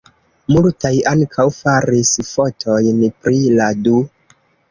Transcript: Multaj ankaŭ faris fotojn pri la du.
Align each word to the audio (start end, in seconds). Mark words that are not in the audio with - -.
Multaj 0.53 0.91
ankaŭ 1.11 1.45
faris 1.57 2.11
fotojn 2.31 3.05
pri 3.27 3.37
la 3.61 3.71
du. 3.89 4.01